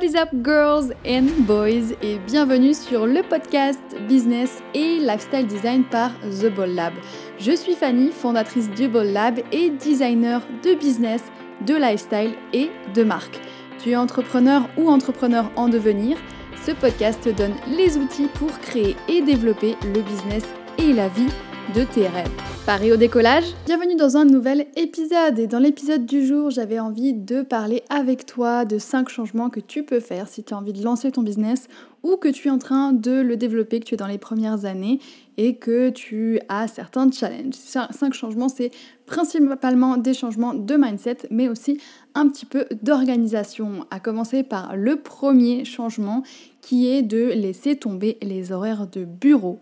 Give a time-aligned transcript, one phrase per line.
[0.00, 1.92] What is up girls and boys?
[2.00, 6.94] Et bienvenue sur le podcast Business et Lifestyle Design par The Ball Lab.
[7.38, 11.22] Je suis Fanny, fondatrice du Ball Lab et designer de business,
[11.66, 13.42] de lifestyle et de marque.
[13.78, 16.16] Tu es entrepreneur ou entrepreneur en devenir
[16.64, 20.44] Ce podcast te donne les outils pour créer et développer le business
[20.78, 21.28] et la vie
[21.74, 22.30] de tes rêves.
[22.66, 27.12] Paris au décollage Bienvenue dans un nouvel épisode et dans l'épisode du jour j'avais envie
[27.12, 30.72] de parler avec toi de 5 changements que tu peux faire si tu as envie
[30.72, 31.68] de lancer ton business
[32.02, 34.64] ou que tu es en train de le développer, que tu es dans les premières
[34.64, 35.00] années
[35.36, 37.54] et que tu as certains challenges.
[37.54, 38.70] 5 changements c'est
[39.06, 41.80] principalement des changements de mindset mais aussi
[42.14, 43.86] un petit peu d'organisation.
[43.90, 46.22] À commencer par le premier changement
[46.62, 49.60] qui est de laisser tomber les horaires de bureau.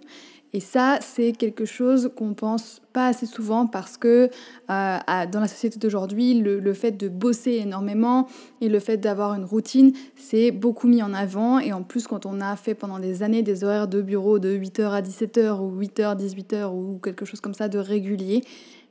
[0.55, 4.31] Et ça, c'est quelque chose qu'on pense pas assez souvent parce que
[4.71, 4.99] euh,
[5.31, 8.27] dans la société d'aujourd'hui, le, fait de bosser énormément
[8.61, 11.59] et le fait d'avoir une routine, c'est beaucoup mis en avant.
[11.59, 14.57] Et en plus, quand on a fait pendant des années des horaires de bureau de
[14.57, 18.43] 8h à 17h ou 8h, 18h ou quelque chose comme ça de régulier,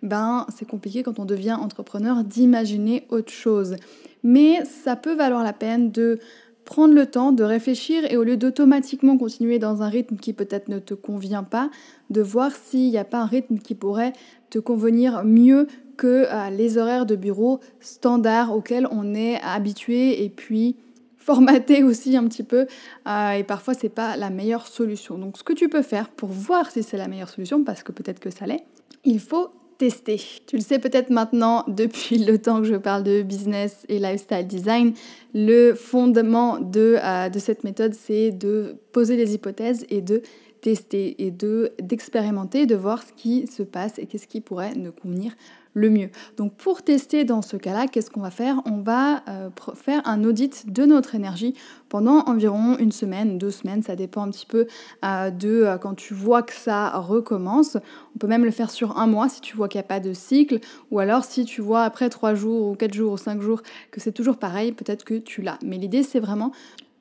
[0.04, 3.78] ben c'est compliqué quand on devient entrepreneur d'imaginer autre chose.
[4.24, 6.20] Mais ça peut valoir la peine de
[6.68, 10.68] prendre le temps de réfléchir et au lieu d'automatiquement continuer dans un rythme qui peut-être
[10.68, 11.72] ne te convient pas,
[12.10, 14.12] de voir s'il n'y a pas un rythme qui pourrait
[14.50, 20.30] te convenir mieux que euh, les horaires de bureau standards auxquels on est habitué et
[20.30, 20.76] puis
[21.18, 22.68] formaté aussi un petit peu
[23.08, 25.18] euh, et parfois c'est pas la meilleure solution.
[25.18, 27.94] Donc ce que tu peux faire pour voir si c'est la meilleure solution parce que
[27.94, 28.66] peut-être que ça l'est,
[29.06, 30.22] il faut tester.
[30.46, 34.48] Tu le sais peut-être maintenant depuis le temps que je parle de business et lifestyle
[34.48, 34.94] design,
[35.34, 40.22] le fondement de, euh, de cette méthode, c'est de poser les hypothèses et de
[40.62, 44.92] tester et de d'expérimenter, de voir ce qui se passe et qu'est-ce qui pourrait nous
[44.92, 45.34] convenir
[45.78, 46.10] le mieux.
[46.38, 48.62] Donc pour tester dans ce cas-là, qu'est-ce qu'on va faire?
[48.66, 51.54] On va euh, faire un audit de notre énergie
[51.88, 54.66] pendant environ une semaine, deux semaines, ça dépend un petit peu
[55.06, 57.78] euh, de euh, quand tu vois que ça recommence.
[58.16, 60.00] On peut même le faire sur un mois si tu vois qu'il n'y a pas
[60.00, 63.40] de cycle, ou alors si tu vois après trois jours ou quatre jours ou cinq
[63.42, 63.62] jours
[63.92, 65.60] que c'est toujours pareil, peut-être que tu l'as.
[65.64, 66.52] Mais l'idée c'est vraiment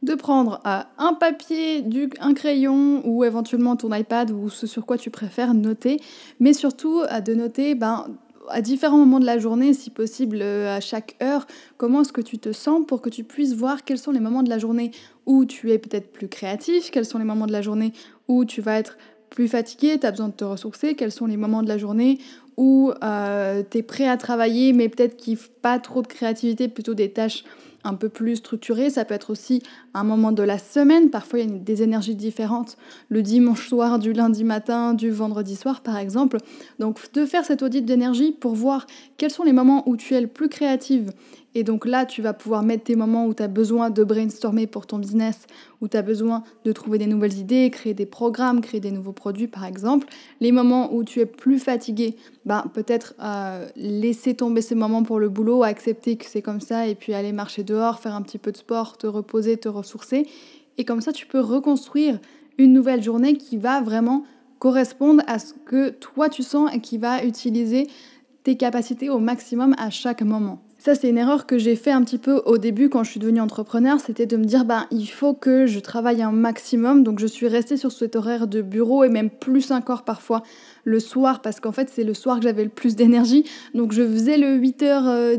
[0.03, 4.99] de prendre un papier, du, un crayon ou éventuellement ton iPad ou ce sur quoi
[4.99, 5.99] tu préfères noter,
[6.39, 8.07] mais surtout de noter ben,
[8.51, 11.47] à différents moments de la journée, si possible euh, à chaque heure,
[11.77, 14.43] comment est-ce que tu te sens pour que tu puisses voir quels sont les moments
[14.43, 14.91] de la journée
[15.27, 17.93] où tu es peut-être plus créatif, quels sont les moments de la journée
[18.29, 18.97] où tu vas être
[19.31, 22.19] plus fatigué, tu as besoin de te ressourcer, quels sont les moments de la journée
[22.57, 26.95] où euh, tu es prêt à travailler mais peut-être qu'il pas trop de créativité, plutôt
[26.95, 27.45] des tâches
[27.87, 28.91] un peu plus structuré.
[28.91, 29.63] Ça peut être aussi
[29.95, 31.11] un moment de la semaine.
[31.11, 32.77] Parfois, il y a des énergies différentes
[33.09, 36.39] le dimanche soir, du lundi matin, du vendredi soir, par exemple.
[36.79, 38.87] Donc, de faire cet audit d'énergie pour voir
[39.17, 41.13] quels sont les moments où tu es le plus créative
[41.57, 44.67] et donc là, tu vas pouvoir mettre tes moments où tu as besoin de brainstormer
[44.67, 45.47] pour ton business,
[45.81, 49.15] où tu as besoin de trouver des nouvelles idées, créer des programmes, créer des nouveaux
[49.15, 50.07] produits par exemple.
[50.43, 55.19] Les moments où tu es plus fatigué, ben, peut-être euh, laisser tomber ces moments pour
[55.19, 58.37] le boulot, accepter que c'est comme ça et puis aller marcher dehors, faire un petit
[58.37, 60.27] peu de sport, te reposer, te ressourcer.
[60.77, 62.21] Et comme ça, tu peux reconstruire
[62.59, 64.25] une nouvelle journée qui va vraiment
[64.59, 67.87] correspondre à ce que toi tu sens et qui va utiliser
[68.43, 70.61] tes capacités au maximum à chaque moment.
[70.87, 73.19] Ça, c'est une erreur que j'ai fait un petit peu au début quand je suis
[73.19, 77.03] devenue entrepreneur, c'était de me dire, ben, il faut que je travaille un maximum.
[77.03, 80.45] Donc, je suis restée sur cet horaire de bureau et même plus encore parfois
[80.85, 83.43] le soir, parce qu'en fait, c'est le soir que j'avais le plus d'énergie.
[83.75, 85.37] Donc, je faisais le 8h,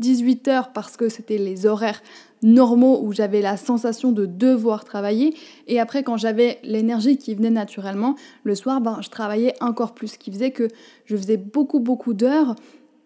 [0.00, 2.00] 18h parce que c'était les horaires
[2.42, 5.34] normaux où j'avais la sensation de devoir travailler.
[5.66, 10.08] Et après, quand j'avais l'énergie qui venait naturellement, le soir, ben, je travaillais encore plus,
[10.08, 10.68] ce qui faisait que
[11.04, 12.56] je faisais beaucoup, beaucoup d'heures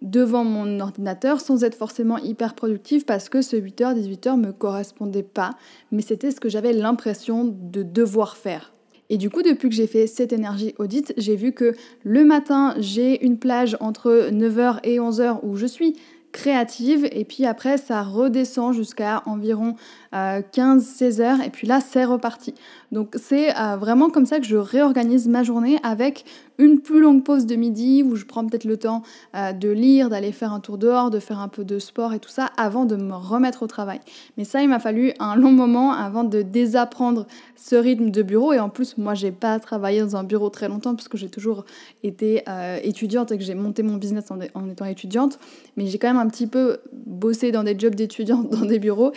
[0.03, 5.23] devant mon ordinateur sans être forcément hyper productive parce que ce 8h, 18h me correspondait
[5.23, 5.51] pas,
[5.91, 8.73] mais c'était ce que j'avais l'impression de devoir faire.
[9.11, 12.75] Et du coup, depuis que j'ai fait cette énergie audit, j'ai vu que le matin,
[12.79, 15.97] j'ai une plage entre 9h et 11h où je suis
[16.33, 19.77] créative et puis après ça redescend jusqu'à environ
[20.13, 22.55] 15-16 heures et puis là c'est reparti.
[22.93, 26.25] Donc c'est euh, vraiment comme ça que je réorganise ma journée avec
[26.57, 29.03] une plus longue pause de midi où je prends peut-être le temps
[29.37, 32.19] euh, de lire, d'aller faire un tour dehors, de faire un peu de sport et
[32.19, 34.01] tout ça avant de me remettre au travail.
[34.37, 37.27] Mais ça il m'a fallu un long moment avant de désapprendre
[37.57, 40.69] ce rythme de bureau et en plus moi j'ai pas travaillé dans un bureau très
[40.69, 41.65] longtemps parce que j'ai toujours
[42.03, 45.39] été euh, étudiante et que j'ai monté mon business en, en étant étudiante
[45.77, 49.13] mais j'ai quand même un petit peu bossé dans des jobs d'étudiante dans des bureaux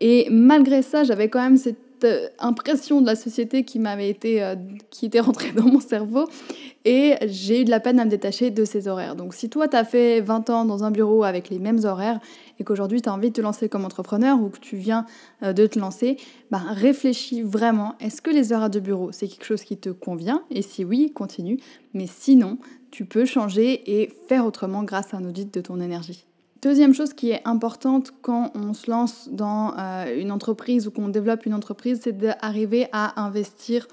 [0.00, 4.42] et malgré ça, j'avais quand même cette euh, impression de la société qui m'avait été,
[4.42, 4.54] euh,
[4.90, 6.28] qui était rentrée dans mon cerveau
[6.84, 9.16] et j'ai eu de la peine à me détacher de ces horaires.
[9.16, 12.20] Donc si toi tu as fait 20 ans dans un bureau avec les mêmes horaires
[12.60, 15.06] et qu'aujourd'hui tu as envie de te lancer comme entrepreneur ou que tu viens
[15.42, 16.18] euh, de te lancer,
[16.50, 20.42] bah, réfléchis vraiment, est-ce que les horaires de bureau c'est quelque chose qui te convient?
[20.50, 21.58] Et si oui, continue.
[21.94, 22.58] Mais sinon,
[22.90, 26.26] tu peux changer et faire autrement grâce à un audit de ton énergie.
[26.62, 31.08] Deuxième chose qui est importante quand on se lance dans euh, une entreprise ou qu'on
[31.08, 33.86] développe une entreprise, c'est d'arriver à investir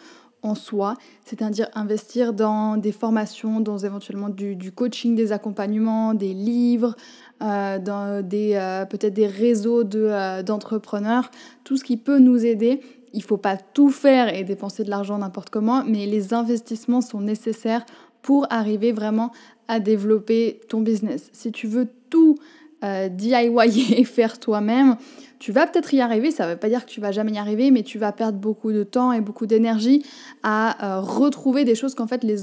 [0.43, 0.95] en soi,
[1.25, 6.95] c'est-à-dire investir dans des formations, dans éventuellement du, coaching, des accompagnements, des livres,
[7.41, 11.31] euh, dans des euh, peut-être des réseaux d'entrepreneurs,
[11.63, 12.81] tout ce qui peut nous aider.
[13.13, 17.01] Il ne faut pas tout faire et dépenser de l'argent n'importe comment, mais les investissements
[17.01, 17.85] sont nécessaires
[18.23, 19.31] pour arriver vraiment
[19.67, 21.29] à développer ton business.
[21.31, 22.37] Si tu veux tout
[22.83, 24.97] euh, DIY et faire toi-même,
[25.39, 26.31] tu vas peut-être y arriver.
[26.31, 28.39] Ça ne veut pas dire que tu vas jamais y arriver, mais tu vas perdre
[28.39, 30.03] beaucoup de temps et beaucoup d'énergie
[30.41, 32.37] à euh, retrouver des choses qu'en fait les,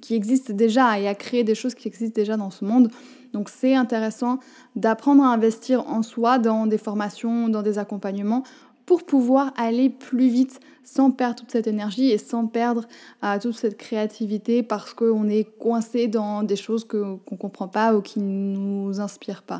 [0.00, 2.90] qui existent déjà et à créer des choses qui existent déjà dans ce monde.
[3.32, 4.38] Donc c'est intéressant
[4.76, 8.42] d'apprendre à investir en soi dans des formations, dans des accompagnements
[8.86, 12.84] pour pouvoir aller plus vite sans perdre toute cette énergie et sans perdre
[13.24, 17.94] euh, toute cette créativité parce qu'on est coincé dans des choses qu'on ne comprend pas
[17.94, 19.58] ou qui ne nous inspirent pas.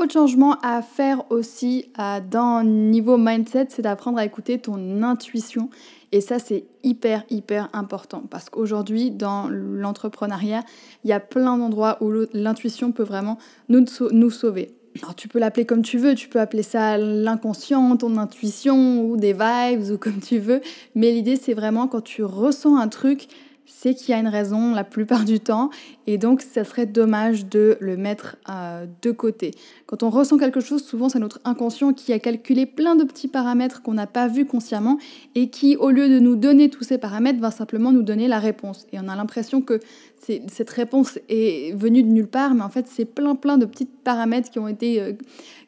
[0.00, 5.68] Autre changement à faire aussi euh, dans niveau mindset, c'est d'apprendre à écouter ton intuition.
[6.10, 10.62] Et ça, c'est hyper, hyper important parce qu'aujourd'hui, dans l'entrepreneuriat,
[11.04, 13.36] il y a plein d'endroits où l'intuition peut vraiment
[13.68, 14.74] nous, nous sauver.
[14.98, 19.16] Alors tu peux l'appeler comme tu veux, tu peux appeler ça l'inconscient, ton intuition ou
[19.16, 20.60] des vibes ou comme tu veux,
[20.94, 23.28] mais l'idée c'est vraiment quand tu ressens un truc,
[23.72, 25.70] c'est qu'il y a une raison la plupart du temps
[26.06, 29.52] et donc ça serait dommage de le mettre euh, de côté.
[29.86, 33.28] Quand on ressent quelque chose, souvent c'est notre inconscient qui a calculé plein de petits
[33.28, 34.98] paramètres qu'on n'a pas vus consciemment
[35.34, 38.38] et qui au lieu de nous donner tous ces paramètres va simplement nous donner la
[38.38, 38.86] réponse.
[38.92, 39.80] Et on a l'impression que
[40.18, 43.86] cette réponse est venue de nulle part, mais en fait c'est plein plein de petits
[43.86, 45.12] paramètres qui ont été, euh,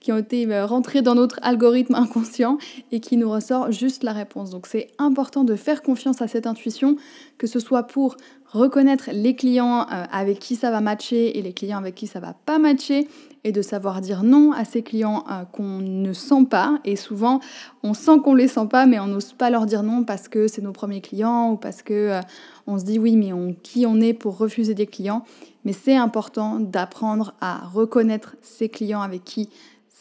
[0.03, 2.59] qui ont été euh, rentrés dans notre algorithme inconscient
[2.91, 4.51] et qui nous ressort juste la réponse.
[4.51, 6.97] Donc c'est important de faire confiance à cette intuition,
[7.39, 8.17] que ce soit pour
[8.53, 12.21] reconnaître les clients euh, avec qui ça va matcher et les clients avec qui ça
[12.21, 13.09] va pas matcher
[13.45, 17.41] et de savoir dire non à ces clients euh, qu'on ne sent pas et souvent
[17.83, 20.49] on sent qu'on les sent pas mais on n'ose pas leur dire non parce que
[20.49, 22.21] c'est nos premiers clients ou parce que euh,
[22.67, 25.25] on se dit oui mais on, qui on est pour refuser des clients
[25.65, 29.49] mais c'est important d'apprendre à reconnaître ces clients avec qui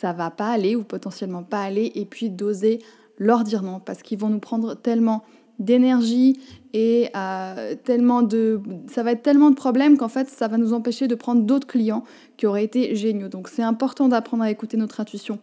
[0.02, 2.80] ça va pas aller ou potentiellement pas aller et puis d'oser
[3.20, 5.24] leur dire non parce qu'ils vont nous prendre tellement
[5.60, 6.40] d'énergie
[6.74, 10.74] et euh, tellement de ça va être tellement de problèmes qu'en fait ça va nous
[10.74, 12.04] empêcher de prendre d'autres clients
[12.38, 13.28] qui auraient été géniaux.
[13.28, 15.38] Donc c'est important d'apprendre à écouter notre intuition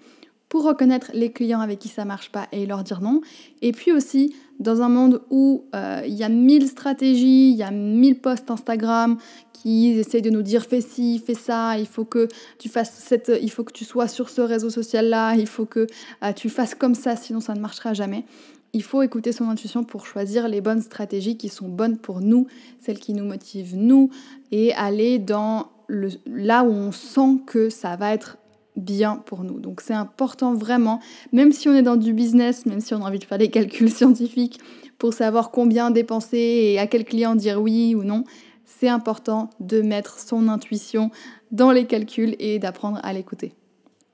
[0.49, 3.21] pour reconnaître les clients avec qui ça marche pas et leur dire non.
[3.63, 7.63] Et puis aussi dans un monde où euh, il y a mille stratégies, il y
[7.63, 9.19] a mille posts Instagram
[9.53, 12.29] qui essayent de nous dire fais ci, fais ça, il faut que
[12.59, 15.67] tu fasses cette, il faut que tu sois sur ce réseau social là, il faut
[15.67, 15.87] que
[16.23, 18.25] euh, tu fasses comme ça, sinon ça ne marchera jamais
[18.73, 22.47] il faut écouter son intuition pour choisir les bonnes stratégies qui sont bonnes pour nous,
[22.81, 24.11] celles qui nous motivent nous,
[24.53, 28.37] et aller dans le, là où on sent que ça va être
[28.79, 29.61] bien pour nous.
[29.61, 31.01] Donc c'est important vraiment,
[31.33, 33.49] même si on est dans du business, même si on a envie de faire des
[33.49, 34.61] calculs scientifiques
[34.99, 38.25] pour savoir combien dépenser et à quel client dire oui ou non,
[38.65, 41.11] c'est important de mettre son intuition
[41.51, 43.53] dans les calculs et d'apprendre à l'écouter.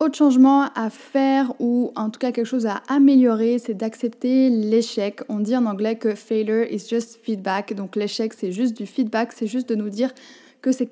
[0.01, 5.21] Autre changement à faire ou en tout cas quelque chose à améliorer, c'est d'accepter l'échec.
[5.29, 7.75] On dit en anglais que failure is just feedback.
[7.75, 10.13] Donc l'échec, c'est juste du feedback, c'est juste de nous dire
[10.61, 10.91] que c'est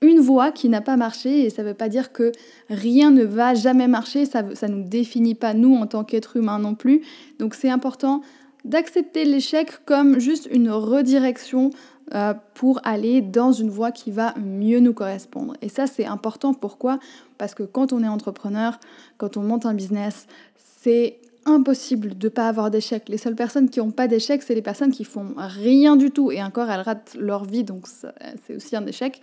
[0.00, 2.32] une voie qui n'a pas marché et ça ne veut pas dire que
[2.68, 6.58] rien ne va jamais marcher, ça ne nous définit pas nous en tant qu'être humain
[6.58, 7.02] non plus.
[7.38, 8.22] Donc c'est important
[8.64, 11.70] d'accepter l'échec comme juste une redirection
[12.14, 15.54] euh, pour aller dans une voie qui va mieux nous correspondre.
[15.62, 16.52] Et ça, c'est important.
[16.52, 16.98] Pourquoi?
[17.38, 18.78] Parce que quand on est entrepreneur,
[19.16, 23.08] quand on monte un business, c'est impossible de ne pas avoir d'échec.
[23.08, 26.30] Les seules personnes qui n'ont pas d'échec, c'est les personnes qui font rien du tout
[26.30, 27.86] et encore elles ratent leur vie, donc
[28.46, 29.20] c'est aussi un échec.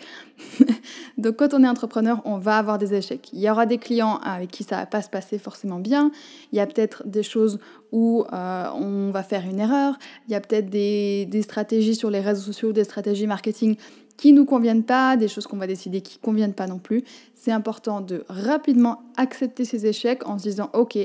[1.18, 3.30] donc quand on est entrepreneur, on va avoir des échecs.
[3.34, 6.12] Il y aura des clients avec qui ça va pas se passer forcément bien.
[6.52, 7.60] Il y a peut-être des choses
[7.92, 9.98] où euh, on va faire une erreur.
[10.28, 13.76] Il y a peut-être des, des stratégies sur les réseaux sociaux, des stratégies marketing
[14.22, 17.04] qui nous conviennent pas, des choses qu'on va décider qui conviennent pas non plus.
[17.34, 21.00] C'est important de rapidement accepter ces échecs en se disant ok,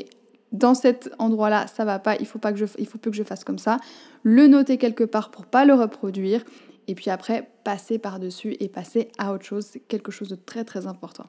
[0.53, 3.17] dans cet endroit-là, ça va pas, il faut pas que je, il faut plus que
[3.17, 3.79] je fasse comme ça.
[4.23, 6.45] Le noter quelque part pour pas le reproduire.
[6.89, 10.65] Et puis après, passer par-dessus et passer à autre chose, c'est quelque chose de très
[10.65, 11.27] très important.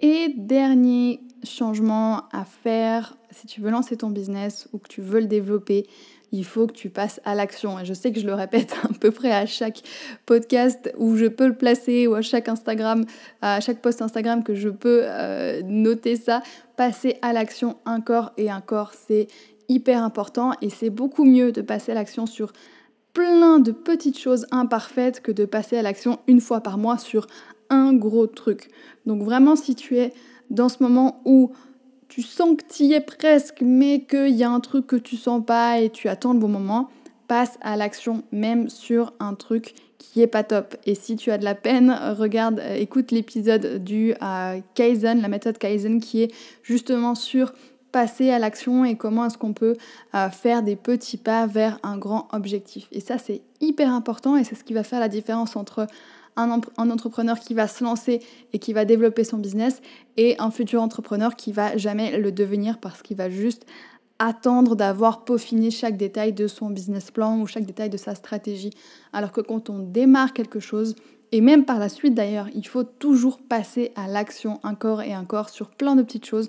[0.00, 5.20] Et dernier changement à faire, si tu veux lancer ton business ou que tu veux
[5.20, 5.86] le développer,
[6.32, 7.78] il faut que tu passes à l'action.
[7.78, 9.82] Et je sais que je le répète à peu près à chaque
[10.26, 13.04] podcast où je peux le placer ou à chaque Instagram,
[13.42, 16.42] à chaque post Instagram que je peux euh, noter ça.
[16.76, 19.26] Passer à l'action encore et encore, c'est
[19.68, 22.52] hyper important et c'est beaucoup mieux de passer à l'action sur
[23.12, 27.26] plein de petites choses imparfaites que de passer à l'action une fois par mois sur
[27.68, 28.70] un gros truc.
[29.06, 30.12] Donc vraiment si tu es
[30.50, 31.52] dans ce moment où
[32.08, 35.16] tu sens que tu y es presque, mais qu'il y a un truc que tu
[35.16, 36.90] sens pas et tu attends le bon moment,
[37.28, 40.76] passe à l'action même sur un truc qui est pas top.
[40.86, 45.28] Et si tu as de la peine, regarde, euh, écoute l'épisode du euh, Kaizen, la
[45.28, 47.52] méthode Kaizen qui est justement sur
[47.92, 49.76] passer à l'action et comment est-ce qu'on peut
[50.14, 52.88] euh, faire des petits pas vers un grand objectif.
[52.92, 55.86] Et ça, c'est hyper important et c'est ce qui va faire la différence entre
[56.36, 56.50] un,
[56.90, 58.20] entrepreneur qui va se lancer
[58.52, 59.80] et qui va développer son business
[60.16, 63.66] et un futur entrepreneur qui va jamais le devenir parce qu'il va juste
[64.18, 68.70] attendre d'avoir peaufiné chaque détail de son business plan ou chaque détail de sa stratégie.
[69.12, 70.94] Alors que quand on démarre quelque chose,
[71.32, 75.48] et même par la suite d'ailleurs, il faut toujours passer à l'action encore et encore
[75.48, 76.48] sur plein de petites choses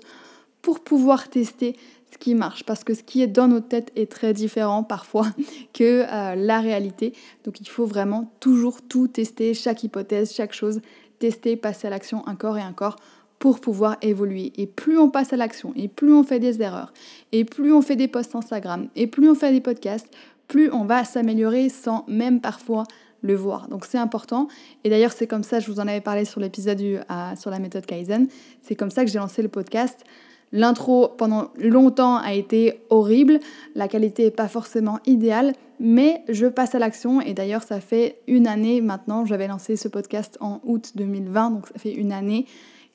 [0.62, 1.76] pour pouvoir tester
[2.12, 5.26] ce qui marche, parce que ce qui est dans nos têtes est très différent parfois
[5.72, 7.12] que euh, la réalité.
[7.44, 10.80] Donc il faut vraiment toujours tout tester, chaque hypothèse, chaque chose,
[11.18, 12.96] tester, passer à l'action encore et encore
[13.38, 14.52] pour pouvoir évoluer.
[14.56, 16.92] Et plus on passe à l'action, et plus on fait des erreurs,
[17.32, 20.08] et plus on fait des posts Instagram, et plus on fait des podcasts,
[20.46, 22.84] plus on va s'améliorer sans même parfois
[23.22, 23.68] le voir.
[23.68, 24.48] Donc c'est important.
[24.84, 27.02] Et d'ailleurs c'est comme ça, je vous en avais parlé sur l'épisode euh,
[27.36, 28.28] sur la méthode Kaizen,
[28.60, 30.04] c'est comme ça que j'ai lancé le podcast.
[30.52, 33.40] L'intro pendant longtemps a été horrible,
[33.74, 38.20] la qualité n'est pas forcément idéale, mais je passe à l'action et d'ailleurs ça fait
[38.26, 42.44] une année maintenant, j'avais lancé ce podcast en août 2020, donc ça fait une année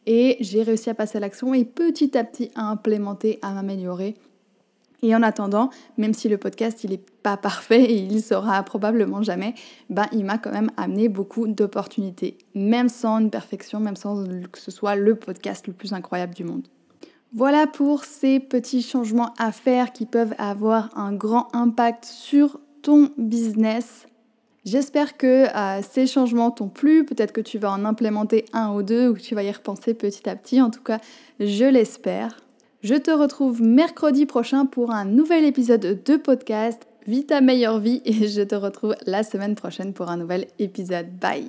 [0.05, 4.13] et j'ai réussi à passer à l'action et petit à petit à implémenter, à m'améliorer.
[5.01, 9.21] Et en attendant, même si le podcast il n'est pas parfait et il sera probablement
[9.21, 9.55] jamais,
[9.89, 14.59] ben il m'a quand même amené beaucoup d'opportunités, même sans une perfection, même sans que
[14.59, 16.67] ce soit le podcast le plus incroyable du monde.
[17.33, 23.09] Voilà pour ces petits changements à faire qui peuvent avoir un grand impact sur ton
[23.17, 24.07] business.
[24.63, 27.05] J'espère que euh, ces changements t'ont plu.
[27.05, 29.93] Peut-être que tu vas en implémenter un ou deux ou que tu vas y repenser
[29.93, 30.61] petit à petit.
[30.61, 30.99] En tout cas,
[31.39, 32.39] je l'espère.
[32.81, 38.01] Je te retrouve mercredi prochain pour un nouvel épisode de podcast Vis ta meilleure vie
[38.03, 41.07] et je te retrouve la semaine prochaine pour un nouvel épisode.
[41.19, 41.47] Bye